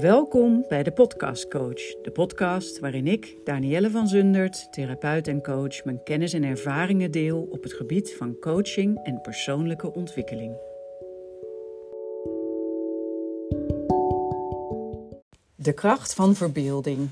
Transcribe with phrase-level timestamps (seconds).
[0.00, 5.84] Welkom bij de Podcast Coach, de podcast waarin ik, Danielle van Zundert, therapeut en coach,
[5.84, 10.56] mijn kennis en ervaringen deel op het gebied van coaching en persoonlijke ontwikkeling.
[15.56, 17.08] De kracht van verbeelding.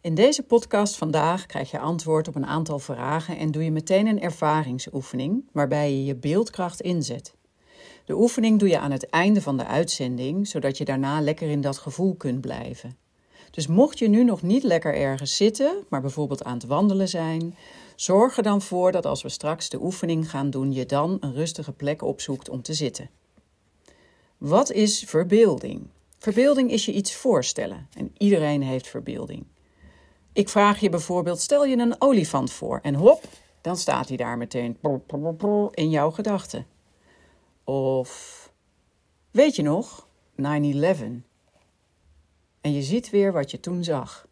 [0.00, 4.06] In deze podcast vandaag krijg je antwoord op een aantal vragen en doe je meteen
[4.06, 7.34] een ervaringsoefening waarbij je je beeldkracht inzet.
[8.12, 11.60] De oefening doe je aan het einde van de uitzending, zodat je daarna lekker in
[11.60, 12.96] dat gevoel kunt blijven.
[13.50, 17.54] Dus mocht je nu nog niet lekker ergens zitten, maar bijvoorbeeld aan het wandelen zijn,
[17.96, 21.34] zorg er dan voor dat als we straks de oefening gaan doen, je dan een
[21.34, 23.10] rustige plek opzoekt om te zitten.
[24.38, 25.86] Wat is verbeelding?
[26.18, 29.44] Verbeelding is je iets voorstellen en iedereen heeft verbeelding.
[30.32, 33.22] Ik vraag je bijvoorbeeld: stel je een olifant voor en hop,
[33.60, 34.78] dan staat hij daar meteen
[35.70, 36.66] in jouw gedachten.
[37.64, 38.52] Of
[39.30, 40.42] weet je nog, 9-11.
[42.60, 44.26] En je ziet weer wat je toen zag.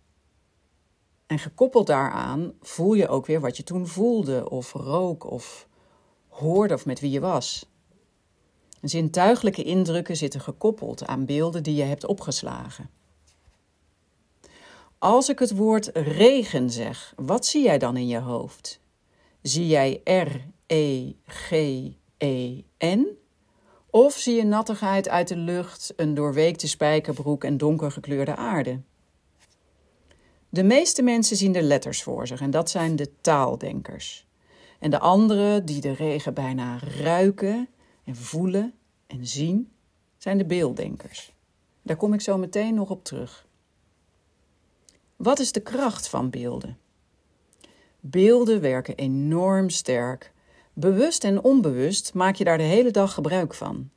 [1.27, 5.69] En gekoppeld daaraan voel je ook weer wat je toen voelde, of rook, of
[6.29, 7.67] hoorde, of met wie je was.
[8.81, 12.91] zintuigelijke indrukken zitten gekoppeld aan beelden die je hebt opgeslagen.
[14.99, 18.81] Als ik het woord regen zeg, wat zie jij dan in je hoofd?
[19.43, 21.19] Zie jij R-E-G-E-N?
[23.91, 28.81] Of zie je nattigheid uit de lucht, een doorweekte spijkerbroek en donkergekleurde aarde?
[30.49, 34.27] De meeste mensen zien de letters voor zich en dat zijn de taaldenkers.
[34.79, 37.69] En de anderen, die de regen bijna ruiken
[38.05, 38.75] en voelen
[39.07, 39.73] en zien,
[40.19, 41.35] zijn de beelddenkers.
[41.83, 43.47] Daar kom ik zo meteen nog op terug.
[45.17, 46.79] Wat is de kracht van beelden?
[48.01, 50.33] Beelden werken enorm sterk
[50.81, 53.91] Bewust en onbewust maak je daar de hele dag gebruik van.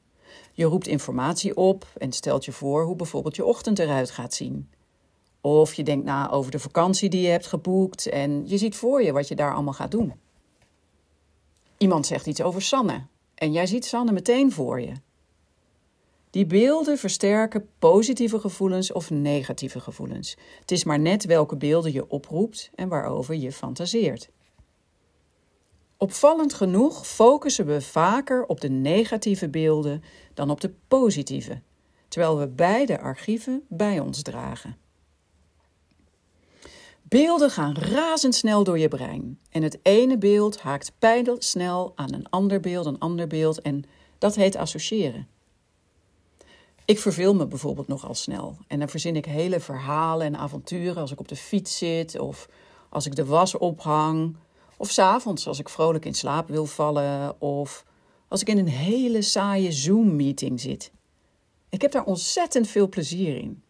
[0.51, 4.69] Je roept informatie op en stelt je voor hoe bijvoorbeeld je ochtend eruit gaat zien.
[5.41, 9.03] Of je denkt na over de vakantie die je hebt geboekt en je ziet voor
[9.03, 10.13] je wat je daar allemaal gaat doen.
[11.77, 13.05] Iemand zegt iets over Sanne
[13.35, 14.91] en jij ziet Sanne meteen voor je.
[16.29, 20.37] Die beelden versterken positieve gevoelens of negatieve gevoelens.
[20.59, 24.29] Het is maar net welke beelden je oproept en waarover je fantaseert.
[25.97, 31.61] Opvallend genoeg focussen we vaker op de negatieve beelden dan op de positieve,
[32.07, 34.77] terwijl we beide archieven bij ons dragen.
[37.01, 42.59] Beelden gaan razendsnel door je brein en het ene beeld haakt pijlsnel aan een ander
[42.59, 43.83] beeld, een ander beeld en
[44.17, 45.27] dat heet associëren.
[46.85, 51.11] Ik verveel me bijvoorbeeld nogal snel en dan verzin ik hele verhalen en avonturen als
[51.11, 52.49] ik op de fiets zit of
[52.89, 54.35] als ik de was ophang
[54.77, 57.41] of s'avonds als ik vrolijk in slaap wil vallen.
[57.41, 57.85] Of
[58.27, 60.91] als ik in een hele saaie Zoom-meeting zit.
[61.69, 63.63] Ik heb daar ontzettend veel plezier in.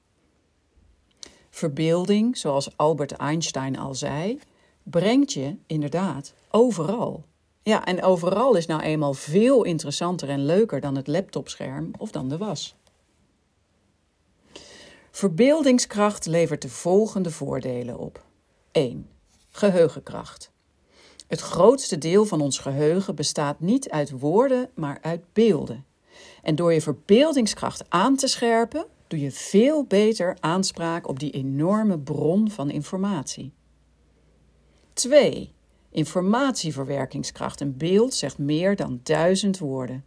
[1.49, 4.39] Verbeelding, zoals Albert Einstein al zei,
[4.83, 7.25] brengt je inderdaad overal.
[7.63, 12.29] Ja, en overal is nou eenmaal veel interessanter en leuker dan het laptopscherm of dan
[12.29, 12.75] de was.
[15.11, 18.25] Verbeeldingskracht levert de volgende voordelen op.
[18.71, 19.09] 1.
[19.49, 20.52] Geheugenkracht.
[21.33, 25.85] Het grootste deel van ons geheugen bestaat niet uit woorden, maar uit beelden.
[26.43, 31.99] En door je verbeeldingskracht aan te scherpen, doe je veel beter aanspraak op die enorme
[31.99, 33.51] bron van informatie.
[34.93, 35.53] 2.
[35.91, 37.61] Informatieverwerkingskracht.
[37.61, 40.05] Een beeld zegt meer dan duizend woorden.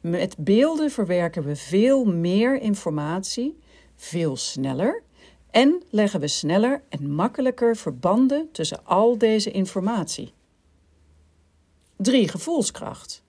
[0.00, 3.58] Met beelden verwerken we veel meer informatie,
[3.96, 5.02] veel sneller
[5.50, 10.33] en leggen we sneller en makkelijker verbanden tussen al deze informatie.
[11.96, 12.28] 3.
[12.28, 13.22] Gevoelskracht.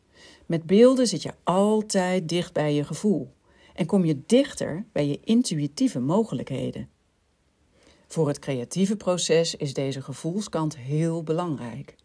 [0.46, 3.34] Met beelden zit je altijd dicht bij je gevoel
[3.74, 6.90] en kom je dichter bij je intuïtieve mogelijkheden.
[8.08, 11.96] Voor het creatieve proces is deze gevoelskant heel belangrijk.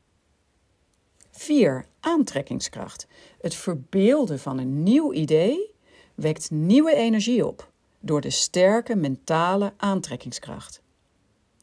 [1.30, 1.86] 4.
[2.00, 3.06] Aantrekkingskracht.
[3.40, 5.74] Het verbeelden van een nieuw idee
[6.14, 7.70] wekt nieuwe energie op
[8.00, 10.82] door de sterke mentale aantrekkingskracht.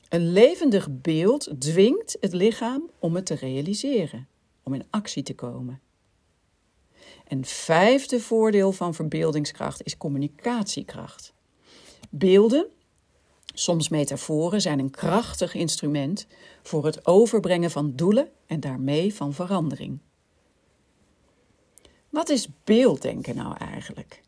[0.09, 4.27] Een levendig beeld dwingt het lichaam om het te realiseren
[4.67, 5.81] om in actie te komen.
[7.27, 11.33] En vijfde voordeel van verbeeldingskracht is communicatiekracht.
[12.09, 12.67] Beelden,
[13.53, 16.27] soms metaforen, zijn een krachtig instrument
[16.63, 19.99] voor het overbrengen van doelen en daarmee van verandering.
[22.09, 24.21] Wat is beelddenken nou eigenlijk?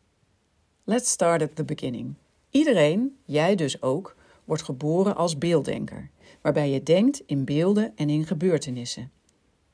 [0.84, 2.14] Let's start at the beginning.
[2.50, 6.10] Iedereen, jij dus ook, wordt geboren als beelddenker,
[6.42, 9.12] waarbij je denkt in beelden en in gebeurtenissen.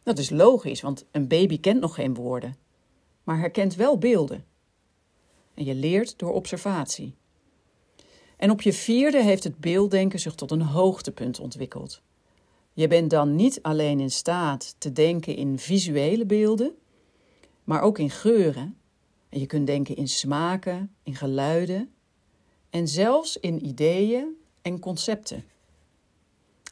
[0.06, 2.56] Dat is logisch, want een baby kent nog geen woorden,
[3.24, 4.44] maar herkent wel beelden.
[5.54, 7.14] En je leert door observatie.
[8.36, 12.02] En op je vierde heeft het beelddenken zich tot een hoogtepunt ontwikkeld.
[12.72, 16.74] Je bent dan niet alleen in staat te denken in visuele beelden,
[17.64, 18.78] maar ook in geuren.
[19.28, 21.90] En je kunt denken in smaken, in geluiden
[22.70, 25.44] en zelfs in ideeën en concepten.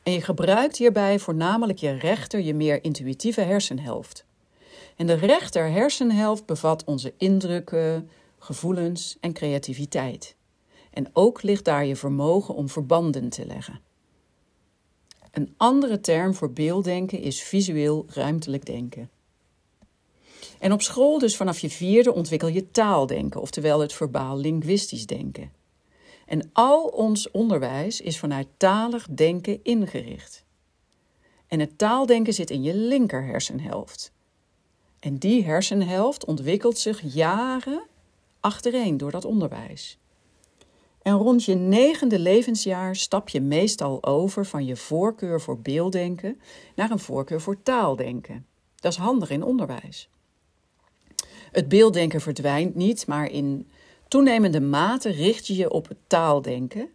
[0.04, 4.24] En je gebruikt hierbij voornamelijk je rechter, je meer intuïtieve hersenhelft.
[4.96, 10.36] En de rechter hersenhelft bevat onze indrukken, gevoelens en creativiteit.
[10.90, 13.80] En ook ligt daar je vermogen om verbanden te leggen.
[15.30, 19.10] Een andere term voor beelddenken is visueel ruimtelijk denken.
[20.58, 25.52] En op school, dus vanaf je vierde, ontwikkel je taaldenken, oftewel het verbaal-linguistisch denken.
[26.26, 30.44] En al ons onderwijs is vanuit talig denken ingericht.
[31.46, 34.12] En het taaldenken zit in je linker hersenhelft.
[35.00, 37.82] En die hersenhelft ontwikkelt zich jaren
[38.40, 39.98] achtereen door dat onderwijs.
[41.02, 46.40] En rond je negende levensjaar stap je meestal over van je voorkeur voor beelddenken
[46.74, 48.46] naar een voorkeur voor taaldenken.
[48.74, 50.08] Dat is handig in onderwijs.
[51.52, 53.68] Het beelddenken verdwijnt niet, maar in
[54.14, 56.88] toenemende mate richt je je op het taaldenken.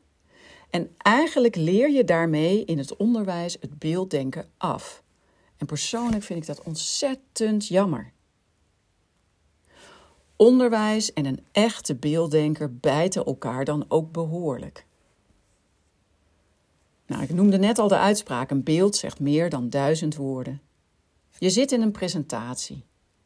[0.69, 5.03] En eigenlijk leer je daarmee in het onderwijs het beelddenken af.
[5.57, 8.11] En persoonlijk vind ik dat ontzettend jammer.
[10.35, 14.85] Onderwijs en een echte beelddenker bijten elkaar dan ook behoorlijk.
[17.05, 20.61] Nou, ik noemde net al de uitspraak: een beeld zegt meer dan duizend woorden.
[21.37, 22.85] Je zit in een presentatie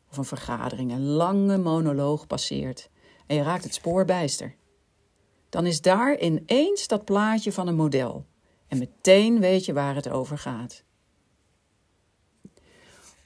[0.10, 2.92] of een vergadering, een lange monoloog passeert
[3.28, 4.56] en je raakt het spoor bijster.
[5.50, 8.26] Dan is daar ineens dat plaatje van een model
[8.68, 10.84] en meteen weet je waar het over gaat.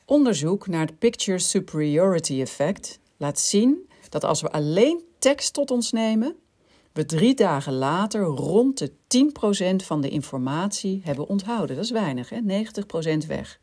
[0.06, 5.92] Onderzoek naar het Picture Superiority Effect laat zien dat als we alleen tekst tot ons
[5.92, 6.36] nemen,
[6.94, 8.92] we drie dagen later rond de
[9.82, 11.76] 10% van de informatie hebben onthouden.
[11.76, 12.40] Dat is weinig, hè?
[13.24, 13.60] 90% weg.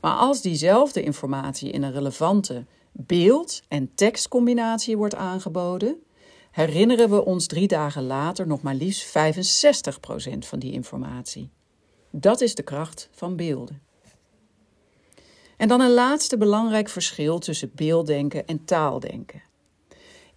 [0.00, 2.66] Maar als diezelfde informatie in een relevante
[2.98, 5.96] beeld- en tekstcombinatie wordt aangeboden,
[6.50, 11.50] herinneren we ons drie dagen later nog maar liefst 65% van die informatie.
[12.10, 13.82] Dat is de kracht van beelden.
[15.56, 19.42] En dan een laatste belangrijk verschil tussen beelddenken en taaldenken.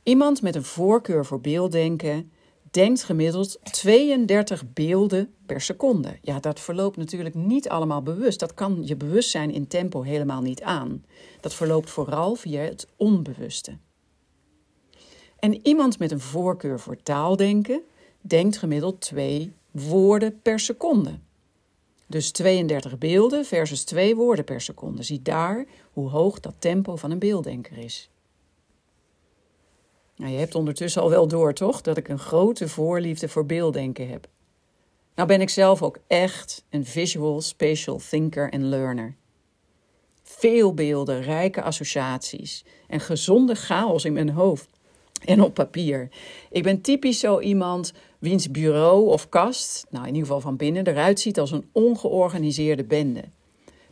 [0.03, 2.31] Iemand met een voorkeur voor beelddenken
[2.71, 6.17] denkt gemiddeld 32 beelden per seconde.
[6.21, 8.39] Ja, dat verloopt natuurlijk niet allemaal bewust.
[8.39, 11.05] Dat kan je bewustzijn in tempo helemaal niet aan.
[11.41, 13.77] Dat verloopt vooral via het onbewuste.
[15.39, 17.81] En iemand met een voorkeur voor taaldenken
[18.21, 21.19] denkt gemiddeld twee woorden per seconde.
[22.07, 25.03] Dus 32 beelden versus 2 woorden per seconde.
[25.03, 28.09] Zie daar hoe hoog dat tempo van een beelddenker is.
[30.19, 31.81] Nou, je hebt ondertussen al wel door, toch?
[31.81, 34.27] Dat ik een grote voorliefde voor beelddenken heb.
[35.15, 39.15] Nou ben ik zelf ook echt een visual spatial thinker en learner.
[40.23, 44.69] Veel beelden, rijke associaties en gezonde chaos in mijn hoofd
[45.25, 46.09] en op papier.
[46.49, 50.87] Ik ben typisch zo iemand wiens bureau of kast, nou in ieder geval van binnen,
[50.87, 53.23] eruit ziet als een ongeorganiseerde bende.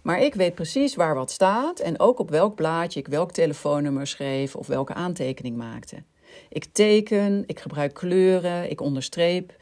[0.01, 4.07] Maar ik weet precies waar wat staat en ook op welk blaadje ik welk telefoonnummer
[4.07, 6.03] schreef of welke aantekening maakte.
[6.49, 9.55] Ik teken, ik gebruik kleuren, ik onderstreep,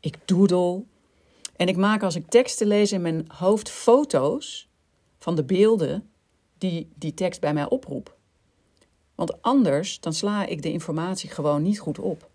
[0.00, 0.82] ik doodle.
[1.56, 4.68] En ik maak als ik teksten lees in mijn hoofd foto's
[5.18, 6.10] van de beelden
[6.58, 8.10] die die tekst bij mij oproept.
[9.14, 12.28] Want anders dan sla ik de informatie gewoon niet goed op.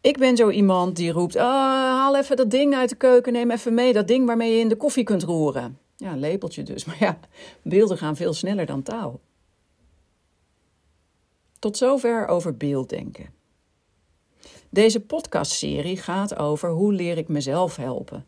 [0.00, 3.50] Ik ben zo iemand die roept: oh, haal even dat ding uit de keuken, neem
[3.50, 5.78] even mee dat ding waarmee je in de koffie kunt roeren.
[5.96, 6.84] Ja, lepeltje dus.
[6.86, 7.18] Maar ja,
[7.62, 9.20] beelden gaan veel sneller dan taal.
[11.58, 13.30] Tot zover over beelddenken.
[14.70, 18.26] Deze podcastserie gaat over hoe leer ik mezelf helpen.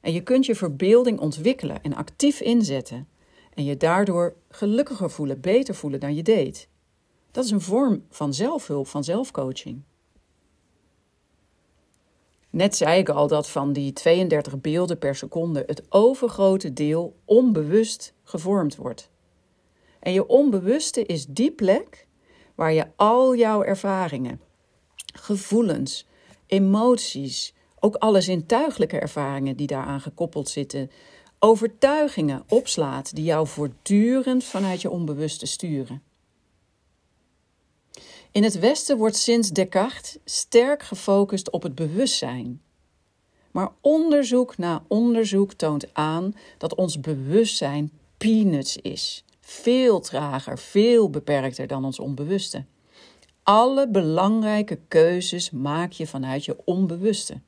[0.00, 3.08] En je kunt je verbeelding ontwikkelen en actief inzetten
[3.54, 6.68] en je daardoor gelukkiger voelen, beter voelen dan je deed.
[7.30, 9.82] Dat is een vorm van zelfhulp, van zelfcoaching.
[12.50, 18.14] Net zei ik al dat van die 32 beelden per seconde het overgrote deel onbewust
[18.22, 19.10] gevormd wordt.
[20.00, 22.06] En je onbewuste is die plek
[22.54, 24.40] waar je al jouw ervaringen,
[25.14, 26.06] gevoelens,
[26.46, 30.90] emoties, ook alle zintuigelijke ervaringen die daaraan gekoppeld zitten,
[31.38, 36.02] overtuigingen opslaat die jou voortdurend vanuit je onbewuste sturen.
[38.32, 42.62] In het Westen wordt sinds Descartes sterk gefocust op het bewustzijn.
[43.50, 49.24] Maar onderzoek na onderzoek toont aan dat ons bewustzijn peanuts is.
[49.50, 52.64] Veel trager, veel beperkter dan ons onbewuste.
[53.42, 57.40] alle belangrijke keuzes maak je vanuit je onbewuste.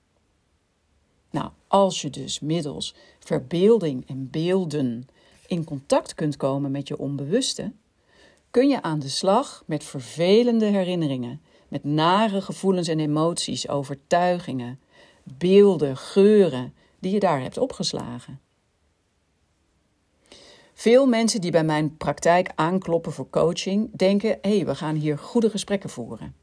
[1.30, 5.08] Nou, als je dus middels verbeelding en beelden
[5.46, 7.72] in contact kunt komen met je onbewuste,
[8.50, 14.80] kun je aan de slag met vervelende herinneringen, met nare gevoelens en emoties, overtuigingen,
[15.24, 18.40] beelden, geuren die je daar hebt opgeslagen.
[20.80, 25.18] Veel mensen die bij mijn praktijk aankloppen voor coaching denken: hé, hey, we gaan hier
[25.18, 26.34] goede gesprekken voeren.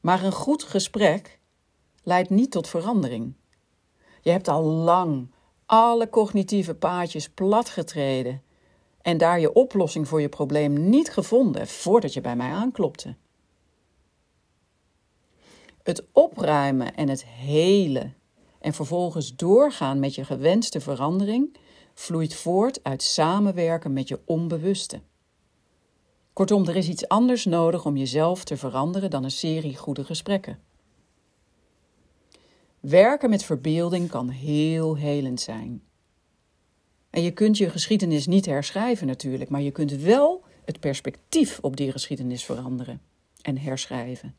[0.00, 1.38] Maar een goed gesprek
[2.02, 3.34] leidt niet tot verandering.
[4.20, 5.30] Je hebt al lang
[5.66, 8.42] alle cognitieve paadjes platgetreden
[9.02, 13.16] en daar je oplossing voor je probleem niet gevonden voordat je bij mij aanklopte.
[15.82, 18.14] Het opruimen en het helen
[18.60, 21.56] en vervolgens doorgaan met je gewenste verandering
[21.98, 25.00] vloeit voort uit samenwerken met je onbewuste.
[26.32, 30.58] Kortom, er is iets anders nodig om jezelf te veranderen dan een serie goede gesprekken.
[32.80, 35.82] Werken met verbeelding kan heel helend zijn.
[37.10, 41.76] En je kunt je geschiedenis niet herschrijven natuurlijk, maar je kunt wel het perspectief op
[41.76, 43.00] die geschiedenis veranderen
[43.42, 44.36] en herschrijven.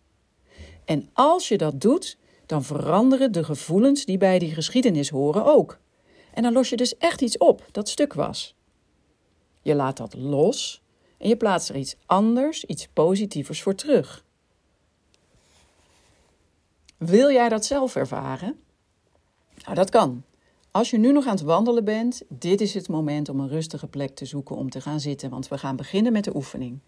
[0.86, 5.80] En als je dat doet, dan veranderen de gevoelens die bij die geschiedenis horen ook.
[6.40, 8.56] En dan los je dus echt iets op dat stuk was.
[9.62, 10.82] Je laat dat los
[11.18, 14.26] en je plaatst er iets anders, iets positievers voor terug.
[16.98, 18.60] Wil jij dat zelf ervaren?
[19.64, 20.24] Nou, dat kan.
[20.72, 23.88] Als je nu nog aan het wandelen bent, dit is het moment om een rustige
[23.88, 26.80] plek te zoeken om te gaan zitten, want we gaan beginnen met de oefening.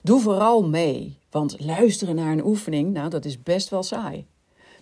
[0.00, 4.26] Doe vooral mee, want luisteren naar een oefening, nou, dat is best wel saai.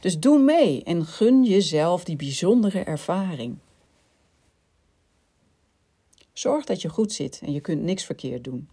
[0.04, 3.56] Dus doe mee en gun jezelf die bijzondere ervaring.
[6.32, 8.68] Zorg dat je goed zit en je kunt niks verkeerd doen.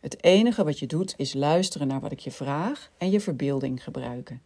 [0.00, 3.82] Het enige wat je doet is luisteren naar wat ik je vraag en je verbeelding
[3.82, 4.42] gebruiken.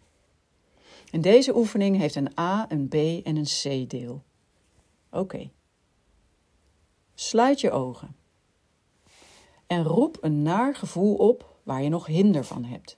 [1.11, 2.94] En deze oefening heeft een A, een B
[3.26, 4.23] en een C-deel.
[5.11, 5.50] Oké.
[7.14, 8.16] Sluit je ogen.
[9.66, 12.97] En roep een naar gevoel op waar je nog hinder van hebt.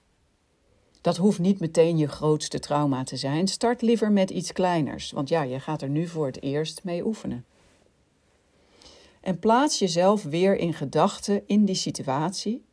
[1.07, 3.47] Dat hoeft niet meteen je grootste trauma te zijn.
[3.47, 7.05] Start liever met iets kleiners, want ja, je gaat er nu voor het eerst mee
[7.05, 7.45] oefenen.
[9.21, 12.65] En plaats jezelf weer in gedachten in die situatie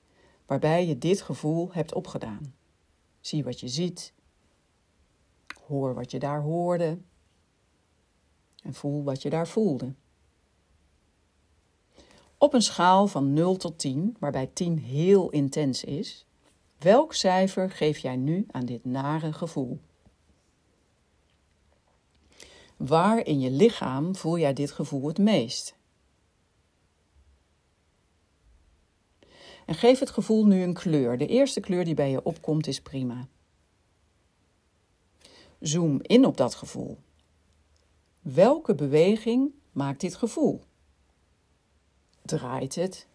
[0.47, 2.55] waarbij je dit gevoel hebt opgedaan.
[3.21, 4.13] Zie wat je ziet,
[5.67, 6.99] hoor wat je daar hoorde
[8.63, 9.95] en voel wat je daar voelde.
[12.39, 16.27] Op een schaal van 0 tot 10, waarbij 10 heel intens is,
[16.85, 19.81] welk cijfer geef jij nu aan dit nare gevoel?
[22.77, 25.77] Waar in je lichaam voel jij dit gevoel het meest?
[29.67, 31.19] En geef het gevoel nu een kleur.
[31.19, 33.29] De eerste kleur die bij je opkomt is prima.
[35.61, 36.99] Zoom in op dat gevoel.
[38.21, 40.63] Welke beweging maakt dit gevoel?
[42.23, 43.07] Draait het?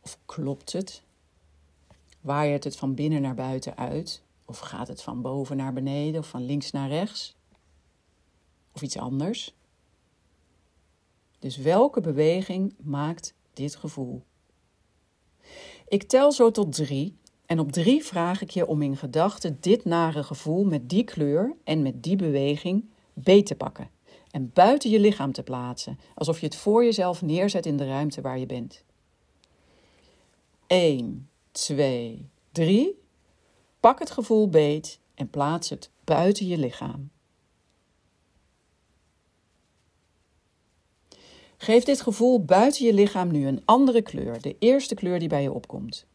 [0.00, 1.02] Of klopt het?
[2.20, 4.22] Waait het van binnen naar buiten uit?
[4.44, 7.36] Of gaat het van boven naar beneden of van links naar rechts?
[8.72, 9.54] Of iets anders?
[11.38, 14.22] Dus welke beweging maakt dit gevoel?
[15.88, 19.84] Ik tel zo tot drie en op drie vraag ik je om in gedachten dit
[19.84, 23.90] nare gevoel met die kleur en met die beweging beet te pakken
[24.30, 28.20] en buiten je lichaam te plaatsen, alsof je het voor jezelf neerzet in de ruimte
[28.20, 28.84] waar je bent.
[30.66, 31.28] 1,
[31.58, 32.98] 2, 3.
[33.80, 37.10] Pak het gevoel beet en plaats het buiten je lichaam.
[41.56, 45.42] Geef dit gevoel buiten je lichaam nu een andere kleur, de eerste kleur die bij
[45.42, 46.06] je opkomt.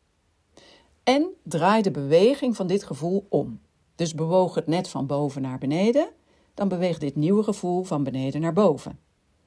[1.04, 3.62] En draai de beweging van dit gevoel om.
[3.96, 6.10] Dus bewoog het net van boven naar beneden,
[6.54, 9.00] dan beweegt dit nieuwe gevoel van beneden naar boven.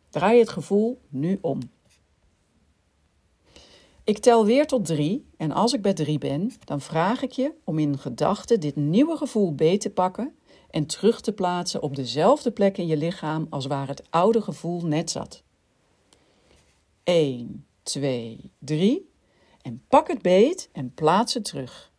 [0.09, 1.59] Draai het gevoel nu om.
[4.06, 7.54] Ik tel weer tot drie en als ik bij drie ben, dan vraag ik je
[7.64, 10.36] om in gedachten dit nieuwe gevoel beet te pakken
[10.70, 14.80] en terug te plaatsen op dezelfde plek in je lichaam als waar het oude gevoel
[14.80, 15.42] net zat.
[17.02, 19.10] 1, 2, 3
[19.62, 21.92] en pak het beet en plaats het terug.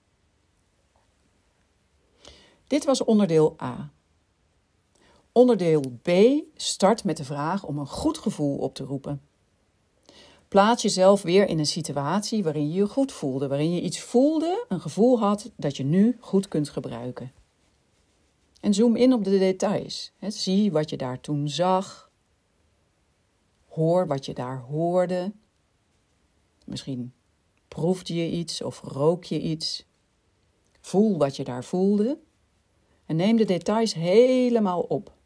[2.67, 3.91] Dit was onderdeel A.
[5.31, 6.09] Onderdeel B
[6.55, 9.26] start met de vraag om een goed gevoel op te roepen.
[10.47, 14.65] Plaats jezelf weer in een situatie waarin je je goed voelde, waarin je iets voelde,
[14.67, 17.31] een gevoel had dat je nu goed kunt gebruiken.
[18.61, 20.11] En zoom in op de details.
[20.27, 22.11] Zie wat je daar toen zag,
[23.67, 25.31] Hoor wat je daar hoorde.
[26.65, 27.13] Misschien
[27.67, 29.85] Proefde je iets of rook je iets?
[30.81, 32.17] Voel wat je daar voelde
[33.05, 35.16] en neem de details helemaal op.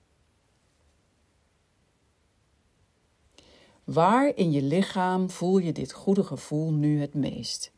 [3.84, 7.72] Waar in je lichaam voel je dit goede gevoel nu het meest?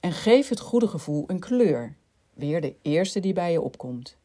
[0.00, 1.96] En geef het goede gevoel een kleur,
[2.34, 4.16] weer de eerste die bij je opkomt.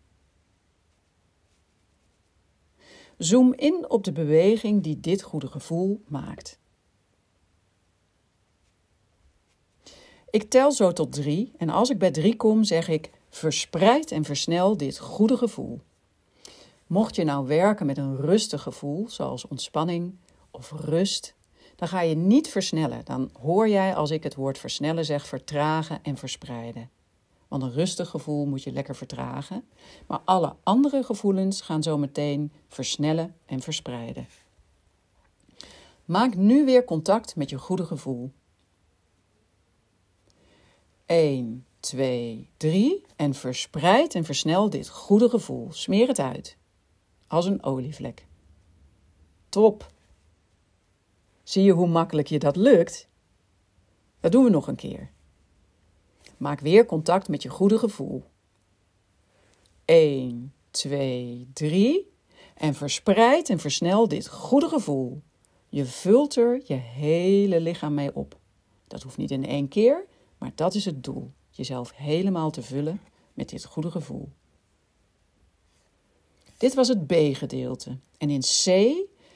[3.18, 6.60] Zoom in op de beweging die dit goede gevoel maakt.
[10.30, 14.24] Ik tel zo tot drie en als ik bij drie kom, zeg ik verspreid en
[14.24, 15.82] versnel dit goede gevoel.
[16.88, 20.16] Mocht je nou werken met een rustig gevoel, zoals ontspanning
[20.52, 21.36] of rust,
[21.76, 23.06] dan ga je niet versnellen.
[23.06, 26.90] Dan hoor jij als ik het woord versnellen zeg vertragen en verspreiden.
[27.48, 29.64] Want een rustig gevoel moet je lekker vertragen,
[30.08, 34.28] maar alle andere gevoelens gaan zo meteen versnellen en verspreiden.
[36.06, 38.32] Maak nu weer contact met je goede gevoel.
[41.06, 45.72] 1, 2, 3 en verspreid en versnel dit goede gevoel.
[45.72, 46.57] Smeer het uit
[47.28, 48.26] als een olievlek.
[49.50, 49.92] Top!
[51.44, 53.08] Zie je hoe makkelijk je dat lukt?
[54.20, 55.12] Dat doen we nog een keer.
[56.38, 58.24] Maak weer contact met je goede gevoel.
[59.86, 62.12] 1, 2, 3
[62.56, 65.22] en verspreid en versnel dit goede gevoel.
[65.70, 68.38] Je vult er je hele lichaam mee op.
[68.88, 70.06] Dat hoeft niet in één keer,
[70.38, 71.32] maar dat is het doel.
[71.50, 73.02] Jezelf helemaal te vullen
[73.34, 74.30] met dit goede gevoel.
[76.58, 77.98] Dit was het B-gedeelte.
[78.18, 78.94] En in C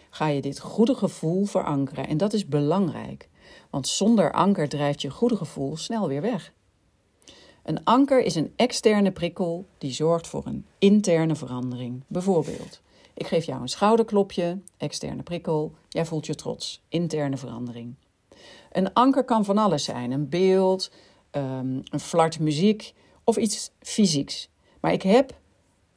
[0.10, 2.08] ga je dit goede gevoel verankeren.
[2.08, 3.30] En dat is belangrijk,
[3.70, 6.54] want zonder anker drijft je goede gevoel snel weer weg.
[7.64, 12.04] Een anker is een externe prikkel die zorgt voor een interne verandering.
[12.08, 12.82] Bijvoorbeeld,
[13.14, 17.96] ik geef jou een schouderklopje, externe prikkel, jij voelt je trots, interne verandering.
[18.72, 20.92] Een anker kan van alles zijn: een beeld,
[21.32, 24.50] ehm, een flart muziek of iets fysieks.
[24.80, 25.40] Maar ik heb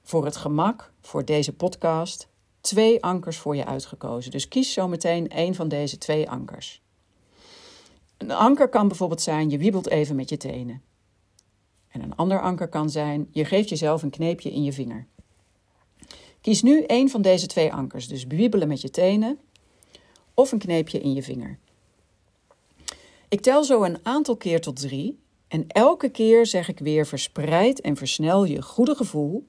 [0.04, 2.28] voor het gemak, voor deze podcast,
[2.60, 4.30] twee ankers voor je uitgekozen.
[4.30, 6.82] Dus kies zo meteen een van deze twee ankers.
[8.16, 10.82] Een anker kan bijvoorbeeld zijn: je wiebelt even met je tenen.
[11.88, 15.06] En een ander anker kan zijn: je geeft jezelf een kneepje in je vinger.
[16.40, 19.38] Kies nu een van deze twee ankers, dus wiebelen met je tenen
[20.34, 21.58] of een kneepje in je vinger.
[23.28, 27.80] Ik tel zo een aantal keer tot drie en elke keer zeg ik weer verspreid
[27.80, 29.46] en versnel je goede gevoel.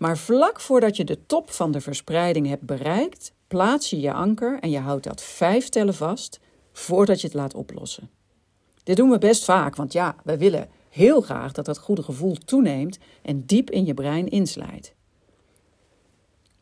[0.00, 4.58] Maar vlak voordat je de top van de verspreiding hebt bereikt, plaats je je anker
[4.60, 6.40] en je houdt dat vijf tellen vast
[6.72, 8.10] voordat je het laat oplossen.
[8.82, 12.34] Dit doen we best vaak, want ja, we willen heel graag dat dat goede gevoel
[12.34, 14.94] toeneemt en diep in je brein inslijt.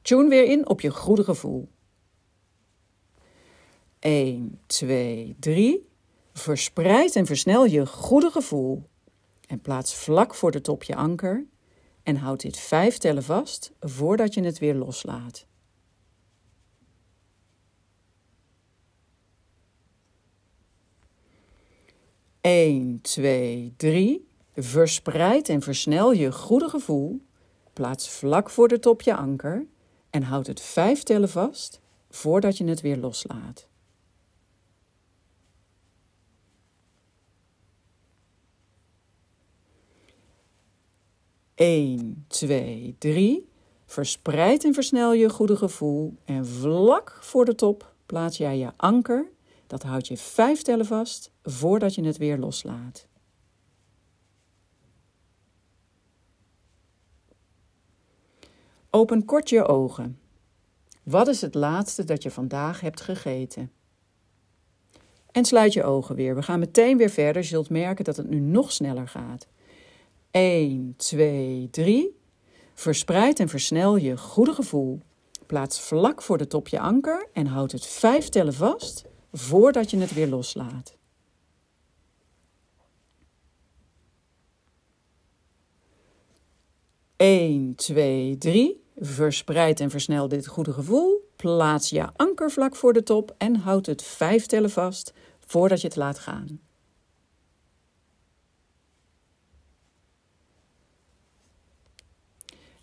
[0.03, 1.69] Tune weer in op je goede gevoel.
[3.99, 5.89] 1, 2, 3.
[6.33, 8.83] Verspreid en versnel je goede gevoel.
[9.47, 11.47] En plaats vlak voor de top je anker.
[12.09, 15.47] En houd dit vijf tellen vast voordat je het weer loslaat.
[22.41, 24.29] Eén, twee, drie.
[24.55, 27.21] Verspreid en versnel je goede gevoel.
[27.73, 29.67] Plaats vlak voor de top je anker.
[30.11, 33.69] En houd het vijf tellen vast voordat je het weer loslaat.
[41.59, 43.49] 1, 2, 3.
[43.87, 46.17] Verspreid en versnel je goede gevoel.
[46.25, 49.31] En vlak voor de top plaats jij je anker.
[49.67, 53.07] Dat houdt je vijf tellen vast voordat je het weer loslaat.
[58.91, 60.19] Open kort je ogen.
[61.03, 63.73] Wat is het laatste dat je vandaag hebt gegeten?
[65.31, 66.35] En sluit je ogen weer.
[66.35, 67.43] We gaan meteen weer verder.
[67.43, 69.47] Je zult merken dat het nu nog sneller gaat.
[70.31, 72.17] 1, 2, 3.
[72.75, 75.01] Verspreid en versnel je goede gevoel.
[75.47, 79.99] Plaats vlak voor de top je anker en houd het vijf tellen vast voordat je
[79.99, 80.97] het weer loslaat.
[87.17, 88.85] Eén, twee, drie.
[88.97, 91.31] Verspreid en versnel dit goede gevoel.
[91.37, 95.87] Plaats je anker vlak voor de top en houd het vijf tellen vast voordat je
[95.87, 96.68] het laat gaan.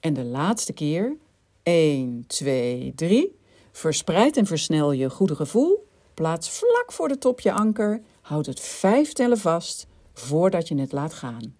[0.06, 1.18] En de laatste keer.
[1.64, 3.40] 1, 2, 3.
[3.72, 5.88] Verspreid en versnel je goede gevoel.
[6.14, 8.02] Plaats vlak voor de top je anker.
[8.22, 11.56] Houd het vijf tellen vast voordat je het laat gaan.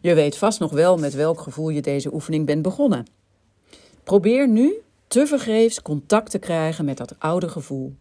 [0.00, 3.06] Je weet vast nog wel met welk gevoel je deze oefening bent begonnen.
[4.04, 4.74] Probeer nu
[5.06, 7.96] tevergeefs contact te krijgen met dat oude gevoel.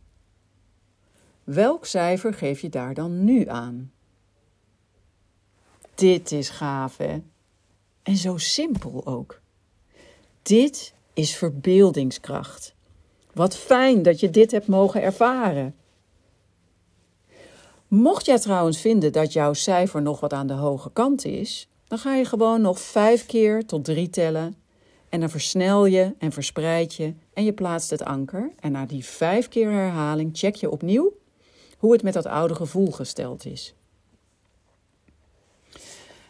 [1.43, 3.91] Welk cijfer geef je daar dan nu aan?
[5.95, 7.21] Dit is gaaf, hè?
[8.03, 9.41] En zo simpel ook.
[10.41, 12.75] Dit is verbeeldingskracht.
[13.33, 15.75] Wat fijn dat je dit hebt mogen ervaren.
[17.87, 21.97] Mocht jij trouwens vinden dat jouw cijfer nog wat aan de hoge kant is, dan
[21.97, 24.55] ga je gewoon nog vijf keer tot drie tellen.
[25.09, 28.51] En dan versnel je en verspreid je en je plaatst het anker.
[28.59, 31.21] En na die vijf keer herhaling check je opnieuw
[31.83, 33.73] hoe het met dat oude gevoel gesteld is.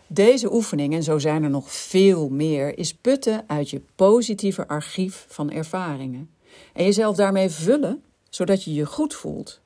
[0.08, 5.26] Deze oefening, en zo zijn er nog veel meer, is putten uit je positieve archief
[5.30, 6.30] van ervaringen.
[6.74, 9.60] En jezelf daarmee vullen, zodat je je goed voelt.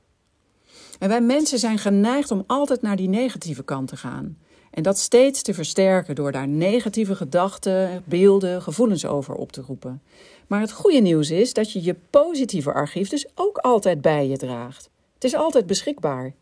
[1.00, 4.38] En wij mensen zijn geneigd om altijd naar die negatieve kant te gaan.
[4.71, 10.02] En dat steeds te versterken door daar negatieve gedachten, beelden, gevoelens over op te roepen.
[10.47, 14.38] Maar het goede nieuws is dat je je positieve archief dus ook altijd bij je
[14.38, 14.89] draagt.
[15.18, 16.34] Het is altijd beschikbaar.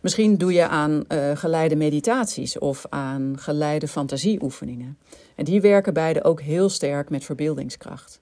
[0.00, 4.98] Misschien doe je aan uh, geleide meditaties of aan geleide fantasieoefeningen.
[5.34, 8.20] En die werken beide ook heel sterk met verbeeldingskracht.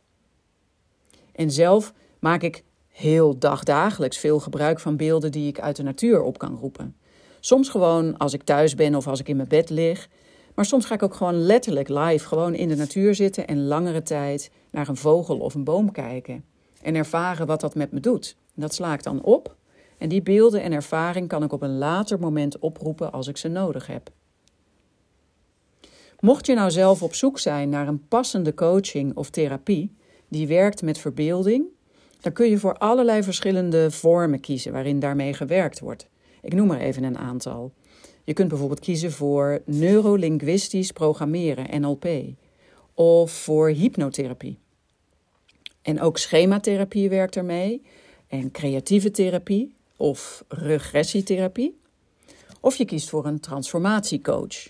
[1.33, 6.23] En zelf maak ik heel dagdagelijks veel gebruik van beelden die ik uit de natuur
[6.23, 6.97] op kan roepen.
[7.41, 10.09] Soms gewoon als ik thuis ben of als ik in mijn bed lig.
[10.55, 14.03] Maar soms ga ik ook gewoon letterlijk live gewoon in de natuur zitten en langere
[14.03, 16.45] tijd naar een vogel of een boom kijken.
[16.83, 18.37] En ervaren wat dat met me doet.
[18.55, 19.57] Dat sla ik dan op
[19.99, 23.49] en die beelden en ervaring kan ik op een later moment oproepen als ik ze
[23.49, 24.11] nodig heb.
[26.21, 29.97] Mocht je nou zelf op zoek zijn naar een passende coaching of therapie
[30.29, 31.65] die werkt met verbeelding,
[32.21, 36.09] dan kun je voor allerlei verschillende vormen kiezen waarin daarmee gewerkt wordt.
[36.43, 37.73] Ik noem er even een aantal.
[38.25, 42.07] Je kunt bijvoorbeeld kiezen voor neurolinguistisch programmeren, NLP,
[42.95, 44.59] of voor hypnotherapie.
[45.89, 47.83] En ook schematherapie werkt ermee,
[48.27, 51.81] en creatieve therapie, of regressietherapie.
[52.61, 54.69] Of je kiest voor een transformatiecoach.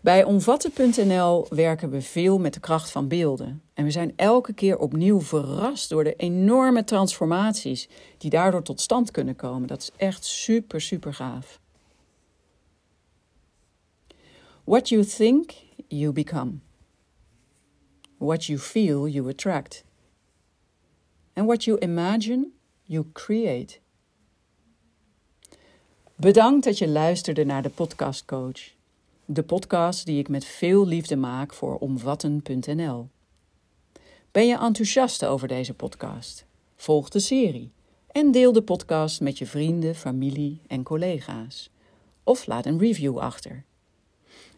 [0.00, 3.62] Bij omvatten.nl werken we veel met de kracht van beelden.
[3.74, 7.88] En we zijn elke keer opnieuw verrast door de enorme transformaties
[8.18, 9.68] die daardoor tot stand kunnen komen.
[9.68, 11.60] Dat is echt super, super gaaf.
[14.64, 15.52] What you think,
[15.88, 16.52] you become.
[18.22, 19.84] What you feel, you attract.
[21.32, 23.78] And what you imagine, you create.
[26.14, 28.74] Bedankt dat je luisterde naar de Podcast Coach.
[29.24, 33.08] De podcast die ik met veel liefde maak voor omvatten.nl.
[34.30, 36.44] Ben je enthousiast over deze podcast?
[36.76, 37.70] Volg de serie
[38.08, 41.70] en deel de podcast met je vrienden, familie en collega's.
[42.24, 43.64] Of laat een review achter.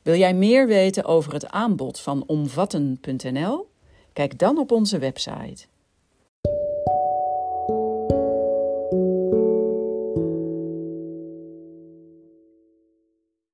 [0.05, 3.71] Wil jij meer weten over het aanbod van omvatten.nl?
[4.13, 5.67] Kijk dan op onze website